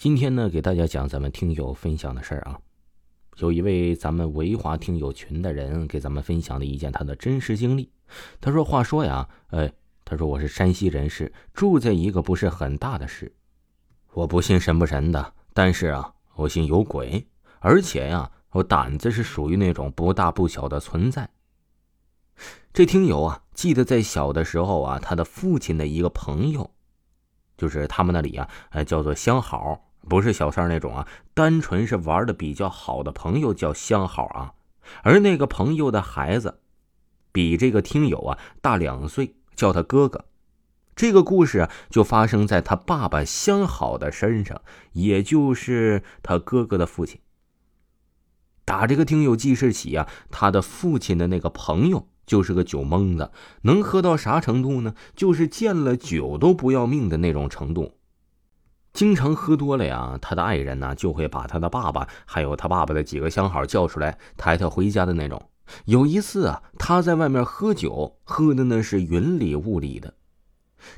[0.00, 2.58] 今天呢，给大家讲咱们听友分享的事儿啊。
[3.36, 7.92] 有一位咱们维华听友群的人给咱们分享了一件他的真实经历。
[8.40, 9.70] 他说：“话说呀，哎，
[10.02, 13.30] 他说我是山西人士，住在一个不是很大的市。
[14.14, 17.26] 我不信神不神的，但是啊，我信有鬼，
[17.58, 21.28] 而且呀，我胆子是属于那种不大不小的存在。”
[22.72, 26.70] 这听友啊，记得在小的时候啊，他的父亲的一个朋友，
[27.58, 29.88] 就是他们那里啊，呃，叫做相好。
[30.08, 34.54] 不是小三那种啊，单纯是玩的比较好的朋友叫相好啊。
[35.02, 36.60] 而那个朋友的孩子，
[37.30, 40.24] 比这个听友啊大两岁，叫他哥哥。
[40.96, 44.60] 这个故事啊，就发生在他爸爸相好的身上，
[44.92, 47.20] 也就是他哥哥的父亲。
[48.64, 53.30] 打这个听友记事起啊，他的父亲的那个朋友就是个酒蒙子，
[53.62, 54.94] 能喝到啥程度呢？
[55.14, 57.96] 就是见了酒都不要命的那种程度。
[58.92, 65.50] 经常喝多了呀，他的爱人呢就会把他的爸爸还有他爸爸的几个相好叫出来抬他回家的那种。
[65.84, 70.14] 有一次啊，他在外面喝酒，喝的那是云里雾里的。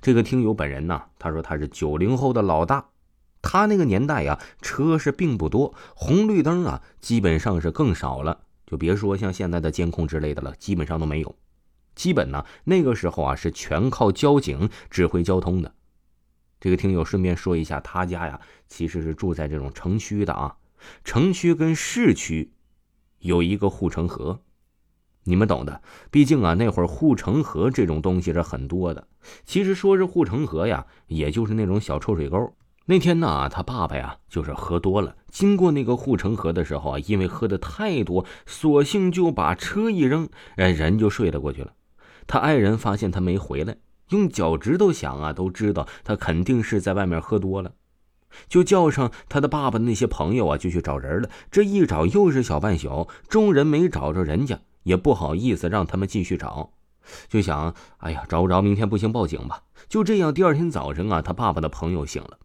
[0.00, 2.86] 这个听友本人呢，他说他是九零后的老大，
[3.42, 11.36] 他那个年代呀，车是并不多，红绿灯啊基本上是更少了，就别说像现在的监控之类的了，基本上都没有。
[11.94, 15.74] 基本呢，那个时候啊是全靠交警指挥交通的。
[16.62, 20.58] 这个听友顺便说一下，他家呀其实是住在这种城区的啊，
[21.02, 22.52] 城区跟市区
[23.18, 24.42] 有一个护城河，
[25.24, 25.82] 你们懂的。
[26.12, 29.08] 毕竟啊，那会儿护城河这种东西是很多的。
[29.44, 32.54] 其实说是护城河呀，也就是那种小臭水沟。
[32.84, 41.72] 那天呢，他爸爸呀就是喝多了，经过那个护城河的时候啊，因为喝的太多，索性就把车一扔，哎人就睡了过去了。
[42.28, 43.78] 他爱人发现他没回来。
[44.12, 47.72] 用脚趾头想啊，都知道他肯定是在外面喝多了，
[48.48, 51.28] 就叫上他的爸爸那些朋友啊，就去找人了。
[51.50, 56.72] 这一找又是小半宿，众人没找着人家，也不好意思让他们继续找，
[57.28, 59.64] 就想，哎呀，找不着，明天不行报警吧。
[59.88, 62.38] 就这样，第二天早晨啊，他爸爸的朋友醒了，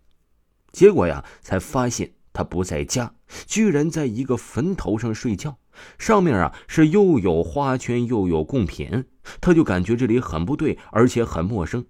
[0.71, 3.13] 结果呀，才发现他不在家，
[3.45, 5.57] 居然在一个坟头上睡觉。
[5.99, 9.05] 上面啊是又有花圈又有贡品，
[9.41, 11.85] 他就感觉这里很不对，而且很陌生，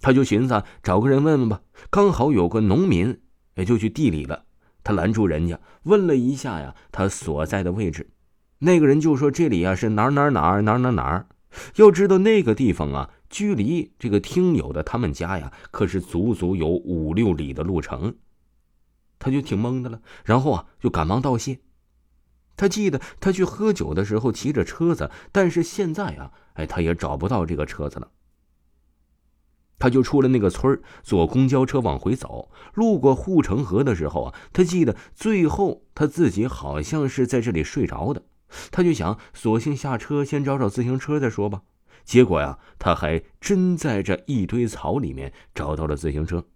[0.00, 1.62] 他就寻思找个人问问吧。
[1.90, 3.20] 刚好有个农民，
[3.54, 4.44] 也就去地里了。
[4.82, 8.10] 他拦住人家，问了一下呀，他所在的位置。
[8.58, 11.26] 那个人就说这里啊是哪哪哪哪哪哪。
[11.76, 18.16] 要知道那个地方啊，距离这个听友的他们家呀，可是足足有五六里的路程。
[19.18, 21.60] 他就挺懵的了，然后啊就赶忙道谢。
[22.56, 28.10] 他记得他去喝酒的时候骑着车子，但是现在啊，哎，他也找不到这个车子了。
[29.76, 32.50] 他就出了那个村坐公交车往回走。
[32.74, 38.22] 路过护城河的时候啊，他记得最后他自己好像是在这里睡着的。
[38.70, 41.62] 他就想，索性下车先找找自行车再说吧。
[42.04, 46.46] 结果呀，他还真在这一堆草里面找到了自行车。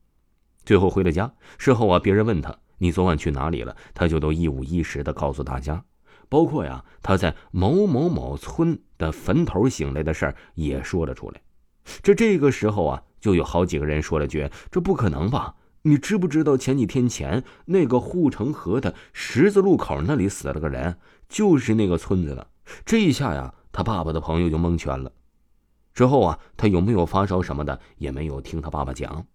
[0.65, 1.33] 最后回了家。
[1.59, 2.57] 事后啊，别人问他。
[2.79, 3.77] 你昨晚去哪里了？
[3.93, 5.85] 他就都一五一十的告诉大家，
[6.29, 11.41] 包括呀，他在某某某村的坟头醒来的事儿也说了出来。
[12.03, 15.57] 这这个时候啊，就有好几个人说了句：“这不可能吧？
[15.83, 22.47] 你知不知道前几天前那个护城河的十字路口那里死了个人，就是那个村子的？”
[22.87, 25.11] 这一下呀，他爸爸的朋友就蒙圈了。
[25.95, 29.27] 之后啊，他有没有发烧什么的也没有听他爸爸讲。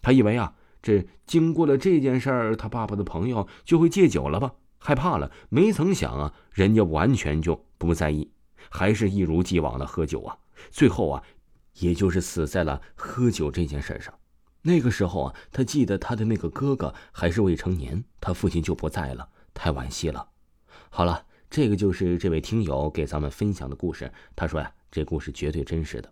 [0.00, 0.54] 他以为啊。
[0.82, 4.52] 这经过了这件事儿，他爸爸的朋友就会戒酒了吧？
[4.78, 8.30] 害怕了，没曾想啊，人家完全就不在意，
[8.70, 10.38] 还是一如既往的喝酒啊。
[10.70, 11.22] 最后啊，
[11.80, 14.14] 也就是死在了喝酒这件事上。
[14.62, 20.26] 那个时候啊，他记得他的那个哥哥还是未成年，他父亲就不在了，太惋惜了。
[20.88, 24.10] 好了，这个就是这位听友给咱们分享的故事。
[24.34, 26.10] 他说呀，这故事绝对真实的。